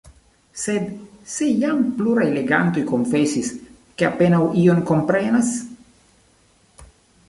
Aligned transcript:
Sed 0.61 0.87
se 1.33 1.49
jam 1.63 1.83
pluraj 1.99 2.25
legantoj 2.39 2.85
konfesis, 2.93 3.53
ke 4.01 4.11
apenaŭ 4.11 4.43
ion 4.65 4.85
komprenas? 4.93 5.57